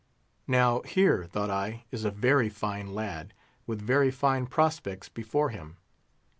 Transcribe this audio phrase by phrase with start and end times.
[0.47, 3.35] Now here, thought I, is a very fine lad,
[3.67, 5.77] with very fine prospects before him.